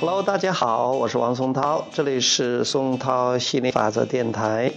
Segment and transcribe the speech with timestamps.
[0.00, 4.70] Hello，大家好，我是王松涛，这里是松涛心理法则电台。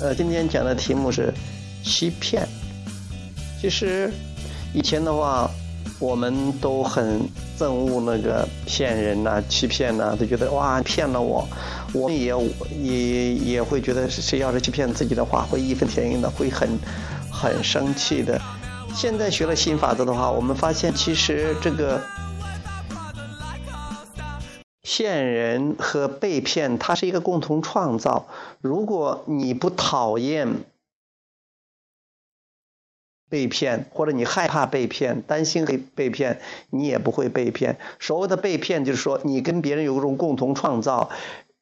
[0.00, 1.32] 呃，今天讲的题目是
[1.84, 2.44] 欺骗。
[3.60, 4.12] 其实
[4.74, 5.48] 以前的话，
[6.00, 7.20] 我们都很
[7.56, 11.46] 憎恶那个骗人呐、欺骗呐，都觉得哇骗了我，
[11.92, 12.34] 我们也
[12.82, 16.68] 也也会觉得谁要是欺骗自己的话，会义愤填膺的，会很
[17.30, 18.40] 很生气的。
[18.92, 22.02] 现在学了新法则的话，我们发现其实这个。
[24.94, 28.26] 骗人和被骗，它是一个共同创造。
[28.60, 30.64] 如果你不讨厌
[33.30, 37.78] 被骗，或者你害怕被骗、担心被被骗，你也不会被骗。
[38.00, 41.08] 所谓的被骗，就是说你跟别人有一种共同创造，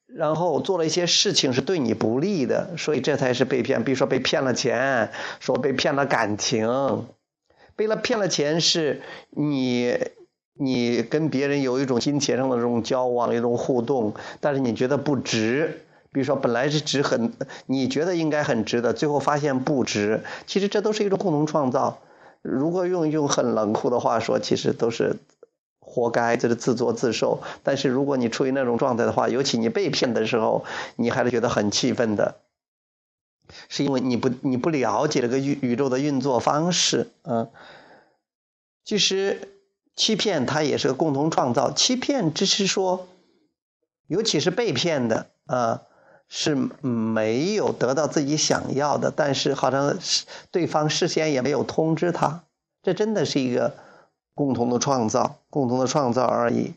[0.07, 3.85] 然后做了一些事情是对你不利的，所以这才是被骗。
[3.85, 7.05] 比如说被骗了钱，说被骗了感情，
[7.77, 9.97] 被了骗了钱是你。
[10.53, 15.85] 你跟别人有一种金钱上的这种交往、一种互动，但是你觉得不值。
[16.13, 17.31] 比如说，本来是值很，
[17.67, 20.23] 你觉得应该很值的，最后发现不值。
[20.45, 21.99] 其实这都是一种共同创造。
[22.41, 25.15] 如果用用很冷酷的话说，其实都是
[25.79, 27.41] 活该，这是自作自受。
[27.63, 30.65] 但是如果你处于那种状态的话，尤其你被骗的时候，
[30.97, 32.35] 你还是觉得很气愤的，
[33.69, 37.47] 是因为你不你不了解这个宇宇宙的运作方式啊。
[38.83, 39.39] 其实。
[40.01, 41.71] 欺骗它也是个共同创造。
[41.71, 43.07] 欺骗只是说，
[44.07, 45.83] 尤其是被骗的啊，
[46.27, 52.41] 是没有得到自己想要的，但是好像是对方事先也没有通知他，
[52.81, 53.75] 这真的是一个
[54.33, 56.73] 共同的创造，共同的创造而已。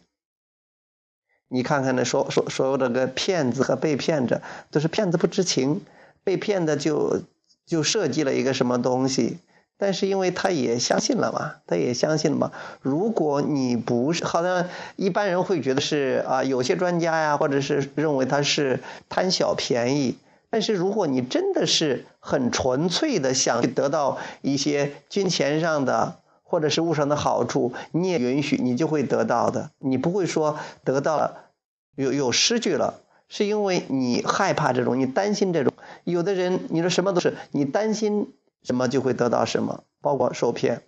[1.49, 5.81] 你看看那所所所有的个骗子和被骗者，都是骗子不知情，
[6.23, 7.23] 被骗的就
[7.65, 9.39] 就设计了一个什么东西。
[9.77, 12.53] 但是因为他也相信了嘛，他也相信了嘛。
[12.81, 20.17] 如果你不是，好像一般人会觉得是啊，有些专家呀，或者是认为他是贪小便宜。
[20.49, 29.73] 但是如果你真的是很纯粹的想得到一些金钱上的或者是物上的好处，你也允许，你就会得到的。
[29.81, 31.51] 你不会说得到了
[31.97, 35.73] 有有失去了，是因为你害怕这种，你担心这种。
[36.05, 38.33] 有的人你说什么都是你担心。
[38.65, 40.83] 什么就会得到什么，包括受骗。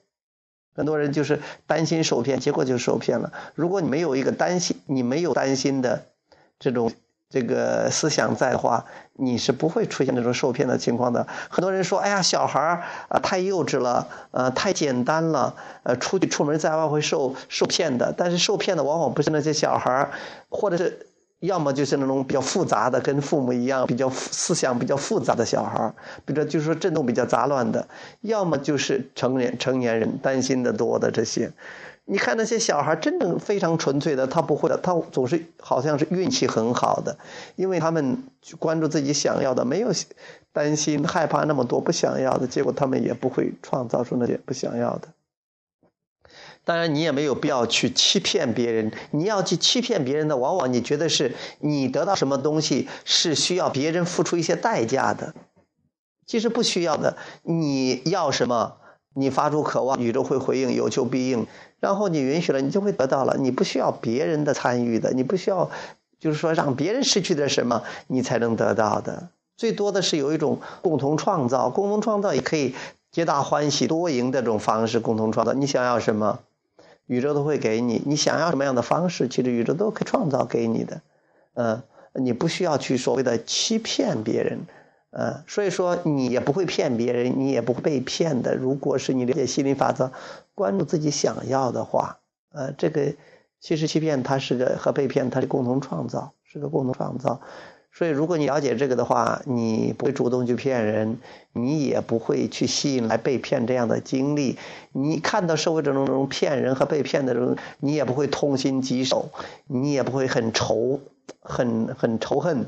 [0.75, 3.33] 很多人就是担心受骗，结果就受骗了。
[3.55, 6.07] 如果你没有一个担心，你没有担心的
[6.59, 6.93] 这种
[7.31, 11.27] 这个思想在的话，你是不会出现这种受骗的情况的。
[11.49, 20.11] 很多人说：“哎呀，小孩儿啊太幼稚了，呃太简单了，呃出去出门在外会受受骗的。”但是受骗的往往不是那些小孩儿，
[20.49, 21.07] 或者是。
[21.41, 27.87] 要么就是那种比较复杂的，跟父母一样比较思想比较复杂的小孩儿，比如说就是说震动比较杂乱的；
[28.23, 31.53] 要么就是成年成年人担心的多的这些。
[32.09, 37.19] 你看那些小孩真正非常纯粹的，他不会的，他总是好像是运气很好的，
[37.57, 39.91] 因为他们去关注自己想要的，没有
[40.53, 45.09] 担心害怕那么多不想要的，结果他们也不会创造出那些不想要的。
[46.67, 48.91] 当然，你也没有必要去欺骗别人。
[49.13, 55.33] 你要去欺骗别人的，往往你觉得是你得到什么东西是需要别人付出一些代价的，
[56.27, 57.17] 其实不需要的。
[57.45, 58.79] 你要什么，
[59.15, 61.47] 你发出渴望，宇宙会回应，有求必应。
[61.79, 63.37] 然后你允许了，你就会得到了。
[63.39, 65.71] 你不需要别人的参与的，你不需要，
[66.19, 69.29] 就是说让别人失去点什么，你才能得到的。
[69.57, 72.75] 最多的是有一种共同创造，共同创造也可以
[73.13, 75.53] 皆大欢喜、多赢的这种方式共同创造。
[75.53, 76.41] 你想要什么？
[77.07, 81.01] 宇宙都会给你，你想要什么样的方式，其实宇宙都可以创造给你的，
[81.55, 81.83] 嗯，
[82.15, 84.61] 你不需要去所谓的欺骗别人，
[85.11, 88.55] 嗯，所以说你也不会骗别人，你也不会被骗的。
[88.55, 90.11] 如果是你了解心理法则，
[90.55, 92.19] 关注自己想要的话，
[92.53, 93.15] 呃，这个
[93.61, 97.41] 其实欺骗它是个和被骗它是共同创造，是个共同创造。
[97.97, 101.19] 所以，如果你了解这个的话，你不会主动去骗人，
[101.55, 104.59] 你也不会去吸引来被骗这样的经历。
[104.93, 109.31] 你看到社会中这种骗人和被骗的人，你也不会痛心疾首，
[109.67, 111.01] 你也不会很仇、
[111.41, 112.67] 很很仇恨，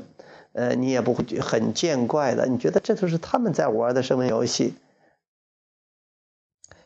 [0.53, 2.47] 呃，你也不会很见怪的。
[2.47, 4.73] 你觉得这都是他们在玩的生命游戏，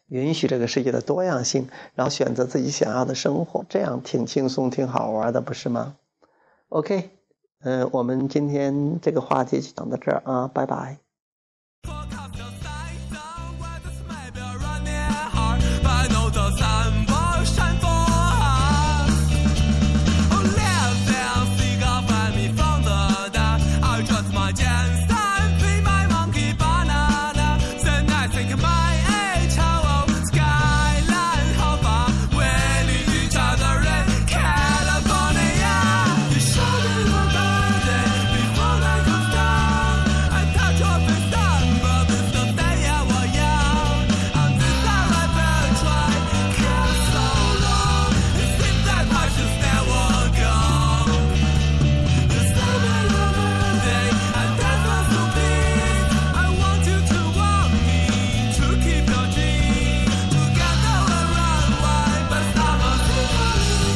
[0.10, 5.96] 允许这个世界的多样性，然后选择自己想要的生活，这样挺轻松、挺好玩的，不是吗
[6.68, 7.10] ？OK。
[7.64, 11.03] 嗯，我们今天这个话题就讲到这儿啊，拜拜。